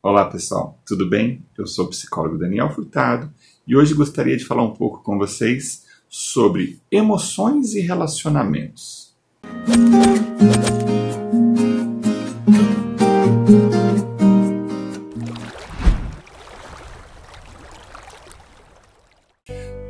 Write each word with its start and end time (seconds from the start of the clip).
Olá 0.00 0.26
pessoal, 0.26 0.80
tudo 0.86 1.10
bem? 1.10 1.44
Eu 1.58 1.66
sou 1.66 1.86
o 1.86 1.90
psicólogo 1.90 2.38
Daniel 2.38 2.70
Furtado 2.70 3.34
e 3.66 3.74
hoje 3.74 3.94
gostaria 3.94 4.36
de 4.36 4.44
falar 4.44 4.62
um 4.62 4.72
pouco 4.72 5.02
com 5.02 5.18
vocês 5.18 5.86
sobre 6.08 6.80
emoções 6.88 7.74
e 7.74 7.80
relacionamentos. 7.80 9.12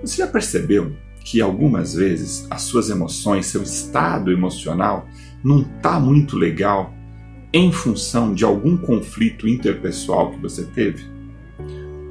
Você 0.01 0.17
já 0.17 0.27
percebeu 0.27 0.97
que 1.23 1.43
algumas 1.43 1.93
vezes 1.93 2.47
as 2.51 2.63
suas 2.63 2.89
emoções, 2.89 3.45
seu 3.45 3.63
estado 3.63 4.33
emocional 4.33 5.07
não 5.45 5.61
está 5.61 6.01
muito 6.01 6.35
legal 6.35 6.95
em 7.53 7.73
função 7.73 8.35
de 8.35 8.45
algum 8.45 8.77
conflito 8.77 9.49
interpessoal 9.49 10.33
que 10.33 10.39
você 10.39 10.65
teve? 10.65 11.05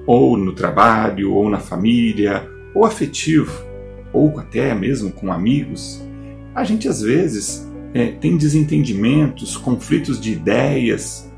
Ou 0.05 0.37
no 0.37 0.53
trabalho, 0.53 1.33
ou 1.33 1.49
na 1.49 1.59
família, 1.59 2.49
ou 2.73 2.85
afetivo, 2.85 3.51
ou 4.11 4.39
até 4.39 4.73
mesmo 4.73 5.11
com 5.11 5.31
amigos? 5.31 6.01
A 6.55 6.63
gente 6.63 6.87
às 6.87 7.01
vezes 7.01 7.67
é, 7.93 8.07
tem 8.07 8.37
desentendimentos, 8.37 9.55
conflitos 9.55 10.19
de 10.19 10.31
ideias, 10.31 11.29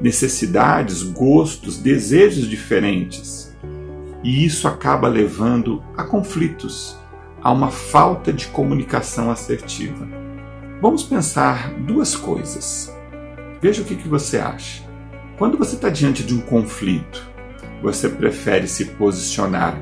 necessidades, 0.00 1.02
gostos, 1.02 1.78
desejos 1.78 2.48
diferentes. 2.48 3.54
E 4.22 4.44
isso 4.44 4.66
acaba 4.66 5.08
levando 5.08 5.82
a 5.96 6.04
conflitos, 6.04 6.96
a 7.42 7.52
uma 7.52 7.70
falta 7.70 8.32
de 8.32 8.46
comunicação 8.48 9.30
assertiva. 9.30 10.08
Vamos 10.80 11.02
pensar 11.02 11.74
duas 11.80 12.16
coisas. 12.16 12.92
Veja 13.62 13.80
o 13.80 13.84
que, 13.84 13.94
que 13.94 14.08
você 14.08 14.38
acha. 14.38 14.82
Quando 15.38 15.56
você 15.56 15.76
está 15.76 15.88
diante 15.88 16.24
de 16.24 16.34
um 16.34 16.40
conflito, 16.40 17.22
você 17.80 18.08
prefere 18.08 18.66
se 18.66 18.86
posicionar 18.86 19.80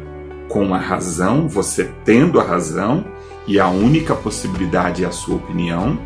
com 0.51 0.75
a 0.75 0.79
razão, 0.79 1.49
você 1.49 1.91
tendo 2.05 2.39
a 2.39 2.45
razão, 2.45 3.07
e 3.47 3.59
a 3.59 3.69
única 3.69 4.15
possibilidade 4.15 5.03
é 5.03 5.07
a 5.07 5.11
sua 5.11 5.37
opinião, 5.37 5.99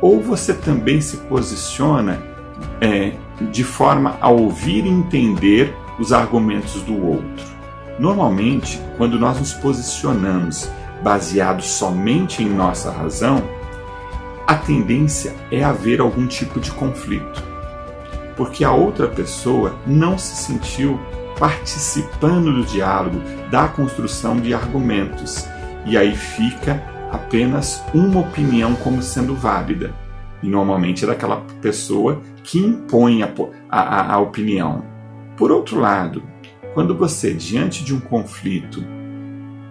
ou 0.00 0.20
você 0.20 0.54
também 0.54 1.00
se 1.00 1.16
posiciona 1.16 2.22
é, 2.80 3.12
de 3.50 3.64
forma 3.64 4.16
a 4.20 4.30
ouvir 4.30 4.86
e 4.86 4.88
entender 4.88 5.74
os 5.98 6.12
argumentos 6.12 6.80
do 6.82 7.06
outro. 7.06 7.44
Normalmente, 7.98 8.80
quando 8.96 9.18
nós 9.18 9.38
nos 9.38 9.52
posicionamos 9.52 10.70
baseados 11.02 11.66
somente 11.66 12.42
em 12.42 12.48
nossa 12.48 12.90
razão, 12.90 13.42
a 14.46 14.54
tendência 14.54 15.34
é 15.50 15.62
haver 15.62 16.00
algum 16.00 16.26
tipo 16.26 16.60
de 16.60 16.70
conflito, 16.72 17.42
porque 18.36 18.64
a 18.64 18.72
outra 18.72 19.08
pessoa 19.08 19.76
não 19.86 20.18
se 20.18 20.36
sentiu 20.36 20.98
participando 21.38 22.52
do 22.52 22.64
diálogo, 22.64 23.20
da 23.50 23.68
construção 23.68 24.40
de 24.40 24.52
argumentos, 24.52 25.46
e 25.86 25.96
aí 25.96 26.14
fica 26.14 26.82
apenas 27.10 27.82
uma 27.92 28.20
opinião 28.20 28.74
como 28.76 29.02
sendo 29.02 29.34
válida. 29.34 29.94
E 30.42 30.48
normalmente 30.48 31.04
é 31.04 31.06
daquela 31.06 31.42
pessoa 31.60 32.20
que 32.42 32.58
impõe 32.58 33.22
a, 33.22 33.30
a, 33.70 34.14
a 34.14 34.18
opinião. 34.18 34.84
Por 35.36 35.52
outro 35.52 35.78
lado, 35.78 36.22
quando 36.74 36.96
você, 36.96 37.32
diante 37.32 37.84
de 37.84 37.94
um 37.94 38.00
conflito, 38.00 38.84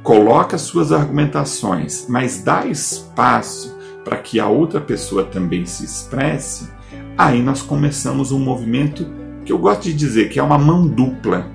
coloca 0.04 0.58
suas 0.58 0.92
argumentações, 0.92 2.06
mas 2.08 2.44
dá 2.44 2.66
espaço 2.66 3.81
para 4.04 4.18
que 4.18 4.40
a 4.40 4.48
outra 4.48 4.80
pessoa 4.80 5.24
também 5.24 5.66
se 5.66 5.86
expresse, 5.86 6.70
aí 7.18 7.42
nós 7.42 7.62
começamos 7.62 8.32
um 8.32 8.40
movimento 8.40 9.06
que 9.46 9.52
eu 9.52 9.58
gosto 9.58 9.84
de 9.84 9.94
dizer 9.94 10.30
que 10.30 10.40
é 10.40 10.44
uma 10.44 10.58
mão 10.58 10.88
dupla. 10.88 11.48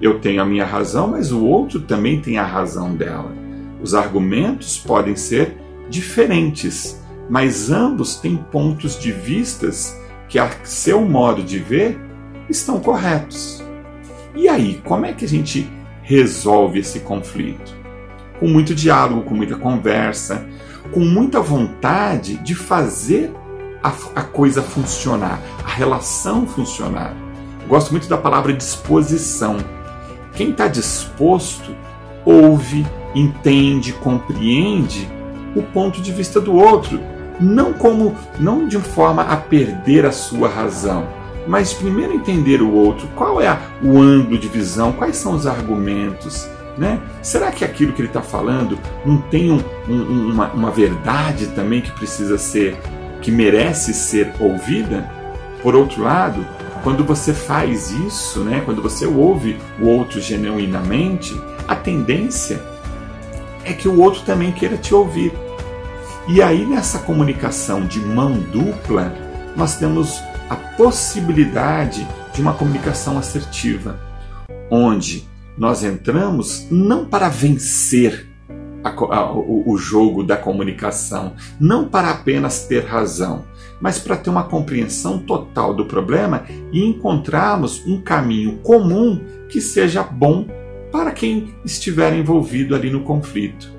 Eu 0.00 0.20
tenho 0.20 0.42
a 0.42 0.44
minha 0.44 0.64
razão, 0.64 1.08
mas 1.08 1.32
o 1.32 1.44
outro 1.44 1.80
também 1.80 2.20
tem 2.20 2.38
a 2.38 2.44
razão 2.44 2.94
dela. 2.94 3.32
Os 3.82 3.94
argumentos 3.94 4.78
podem 4.78 5.14
ser 5.16 5.56
diferentes, 5.88 7.00
mas 7.28 7.70
ambos 7.70 8.16
têm 8.16 8.36
pontos 8.36 8.98
de 8.98 9.12
vistas 9.12 9.98
que, 10.28 10.38
a 10.38 10.50
seu 10.64 11.02
modo 11.02 11.42
de 11.42 11.58
ver, 11.58 11.98
estão 12.48 12.80
corretos. 12.80 13.62
E 14.34 14.48
aí, 14.48 14.80
como 14.84 15.06
é 15.06 15.12
que 15.12 15.24
a 15.24 15.28
gente 15.28 15.68
resolve 16.02 16.80
esse 16.80 17.00
conflito? 17.00 17.83
Com 18.44 18.50
muito 18.50 18.74
diálogo, 18.74 19.22
com 19.22 19.34
muita 19.34 19.56
conversa, 19.56 20.46
com 20.92 21.00
muita 21.00 21.40
vontade 21.40 22.36
de 22.36 22.54
fazer 22.54 23.32
a, 23.82 23.88
a 24.16 24.20
coisa 24.20 24.60
funcionar, 24.60 25.40
a 25.64 25.68
relação 25.70 26.46
funcionar. 26.46 27.16
Gosto 27.66 27.92
muito 27.92 28.06
da 28.06 28.18
palavra 28.18 28.52
disposição. 28.52 29.56
Quem 30.34 30.50
está 30.50 30.68
disposto 30.68 31.74
ouve, 32.22 32.86
entende, 33.14 33.94
compreende 33.94 35.10
o 35.56 35.62
ponto 35.62 36.02
de 36.02 36.12
vista 36.12 36.38
do 36.38 36.54
outro, 36.54 37.00
não 37.40 37.72
como 37.72 38.14
não 38.38 38.68
de 38.68 38.76
forma 38.76 39.22
a 39.22 39.38
perder 39.38 40.04
a 40.04 40.12
sua 40.12 40.50
razão, 40.50 41.08
mas 41.48 41.72
primeiro 41.72 42.12
entender 42.12 42.60
o 42.60 42.74
outro, 42.74 43.08
qual 43.16 43.40
é 43.40 43.58
o 43.82 43.98
ângulo 43.98 44.36
de 44.36 44.48
visão, 44.48 44.92
quais 44.92 45.16
são 45.16 45.32
os 45.32 45.46
argumentos, 45.46 46.46
né? 46.76 47.00
Será 47.22 47.50
que 47.50 47.64
aquilo 47.64 47.92
que 47.92 48.00
ele 48.00 48.08
está 48.08 48.22
falando 48.22 48.78
não 49.04 49.18
tem 49.18 49.50
um, 49.50 49.62
um, 49.88 50.32
uma, 50.32 50.52
uma 50.52 50.70
verdade 50.70 51.48
também 51.48 51.80
que 51.80 51.90
precisa 51.92 52.36
ser, 52.38 52.76
que 53.22 53.30
merece 53.30 53.94
ser 53.94 54.32
ouvida? 54.40 55.08
Por 55.62 55.74
outro 55.74 56.02
lado, 56.02 56.44
quando 56.82 57.04
você 57.04 57.32
faz 57.32 57.90
isso, 57.90 58.40
né, 58.40 58.62
quando 58.64 58.82
você 58.82 59.06
ouve 59.06 59.58
o 59.80 59.86
outro 59.86 60.20
genuinamente, 60.20 61.34
a 61.66 61.74
tendência 61.74 62.60
é 63.64 63.72
que 63.72 63.88
o 63.88 63.98
outro 63.98 64.22
também 64.22 64.52
queira 64.52 64.76
te 64.76 64.94
ouvir. 64.94 65.32
E 66.28 66.42
aí, 66.42 66.66
nessa 66.66 66.98
comunicação 66.98 67.86
de 67.86 68.00
mão 68.00 68.32
dupla, 68.32 69.14
nós 69.56 69.76
temos 69.76 70.22
a 70.50 70.56
possibilidade 70.56 72.06
de 72.34 72.42
uma 72.42 72.52
comunicação 72.52 73.16
assertiva, 73.16 73.98
onde 74.70 75.26
nós 75.56 75.84
entramos 75.84 76.66
não 76.70 77.04
para 77.04 77.28
vencer 77.28 78.28
a, 78.82 78.90
a, 78.90 79.32
o, 79.32 79.70
o 79.70 79.78
jogo 79.78 80.22
da 80.22 80.36
comunicação, 80.36 81.34
não 81.58 81.88
para 81.88 82.10
apenas 82.10 82.66
ter 82.66 82.84
razão, 82.84 83.44
mas 83.80 83.98
para 83.98 84.16
ter 84.16 84.30
uma 84.30 84.44
compreensão 84.44 85.18
total 85.18 85.74
do 85.74 85.86
problema 85.86 86.44
e 86.72 86.84
encontrarmos 86.84 87.84
um 87.86 88.00
caminho 88.00 88.58
comum 88.58 89.20
que 89.48 89.60
seja 89.60 90.02
bom 90.02 90.46
para 90.92 91.12
quem 91.12 91.54
estiver 91.64 92.14
envolvido 92.14 92.74
ali 92.74 92.90
no 92.90 93.02
conflito. 93.02 93.72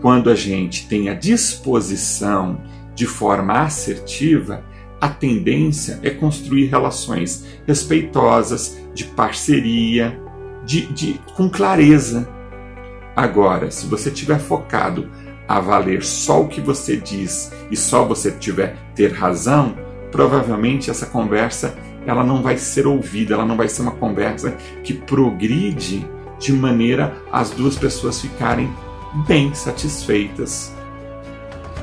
Quando 0.00 0.30
a 0.30 0.34
gente 0.34 0.88
tem 0.88 1.08
a 1.08 1.14
disposição 1.14 2.60
de 2.94 3.06
forma 3.06 3.54
assertiva, 3.54 4.64
a 5.00 5.08
tendência 5.08 5.98
é 6.02 6.10
construir 6.10 6.66
relações 6.66 7.44
respeitosas, 7.66 8.78
de 8.94 9.04
parceria, 9.04 10.21
de, 10.64 10.86
de, 10.86 11.20
com 11.34 11.48
clareza. 11.48 12.28
Agora, 13.14 13.70
se 13.70 13.86
você 13.86 14.08
estiver 14.08 14.38
focado 14.38 15.08
a 15.46 15.60
valer 15.60 16.02
só 16.02 16.42
o 16.42 16.48
que 16.48 16.60
você 16.60 16.96
diz 16.96 17.52
e 17.70 17.76
só 17.76 18.04
você 18.04 18.30
tiver 18.30 18.76
ter 18.94 19.12
razão, 19.12 19.76
provavelmente 20.10 20.90
essa 20.90 21.06
conversa 21.06 21.74
ela 22.06 22.24
não 22.24 22.42
vai 22.42 22.58
ser 22.58 22.86
ouvida, 22.86 23.34
ela 23.34 23.44
não 23.44 23.56
vai 23.56 23.68
ser 23.68 23.82
uma 23.82 23.92
conversa 23.92 24.56
que 24.82 24.92
progride 24.92 26.06
de 26.38 26.52
maneira 26.52 27.16
as 27.30 27.50
duas 27.50 27.76
pessoas 27.76 28.20
ficarem 28.20 28.72
bem 29.26 29.54
satisfeitas. 29.54 30.72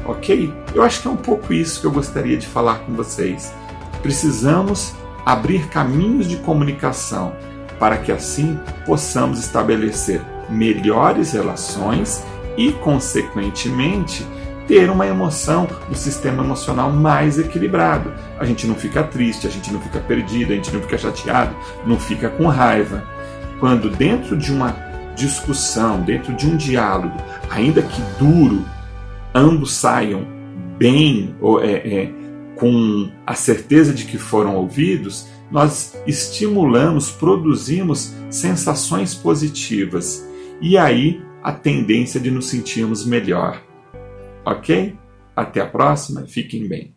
Ok? 0.05 0.53
Eu 0.73 0.83
acho 0.83 1.01
que 1.01 1.07
é 1.07 1.11
um 1.11 1.17
pouco 1.17 1.53
isso 1.53 1.79
que 1.79 1.87
eu 1.87 1.91
gostaria 1.91 2.37
de 2.37 2.47
falar 2.47 2.79
com 2.79 2.93
vocês. 2.93 3.53
Precisamos 4.01 4.93
abrir 5.25 5.67
caminhos 5.67 6.27
de 6.27 6.37
comunicação 6.37 7.33
para 7.79 7.97
que 7.97 8.11
assim 8.11 8.59
possamos 8.85 9.39
estabelecer 9.39 10.21
melhores 10.49 11.31
relações 11.31 12.23
e, 12.57 12.71
consequentemente, 12.73 14.25
ter 14.67 14.89
uma 14.89 15.07
emoção, 15.07 15.67
um 15.89 15.95
sistema 15.95 16.43
emocional 16.43 16.91
mais 16.91 17.39
equilibrado. 17.39 18.13
A 18.37 18.45
gente 18.45 18.67
não 18.67 18.75
fica 18.75 19.01
triste, 19.01 19.47
a 19.47 19.49
gente 19.49 19.71
não 19.73 19.79
fica 19.79 19.99
perdido, 19.99 20.51
a 20.53 20.55
gente 20.55 20.71
não 20.71 20.81
fica 20.81 20.97
chateado, 20.97 21.55
não 21.87 21.99
fica 21.99 22.29
com 22.29 22.47
raiva. 22.47 23.03
Quando 23.59 23.89
dentro 23.89 24.37
de 24.37 24.51
uma 24.51 24.75
discussão, 25.15 26.01
dentro 26.01 26.33
de 26.35 26.47
um 26.47 26.55
diálogo, 26.55 27.17
ainda 27.49 27.81
que 27.81 28.01
duro, 28.19 28.63
ambos 29.33 29.73
saiam 29.73 30.25
bem, 30.77 31.35
ou, 31.41 31.63
é, 31.63 31.73
é, 31.73 32.11
com 32.55 33.09
a 33.25 33.33
certeza 33.33 33.93
de 33.93 34.05
que 34.05 34.17
foram 34.17 34.55
ouvidos, 34.55 35.27
nós 35.51 35.95
estimulamos, 36.05 37.09
produzimos 37.11 38.13
sensações 38.29 39.15
positivas 39.15 40.27
e 40.61 40.77
aí 40.77 41.21
a 41.41 41.51
tendência 41.51 42.19
de 42.19 42.29
nos 42.29 42.47
sentirmos 42.47 43.05
melhor. 43.05 43.61
Ok? 44.45 44.95
Até 45.35 45.61
a 45.61 45.65
próxima, 45.65 46.25
fiquem 46.27 46.67
bem. 46.67 46.93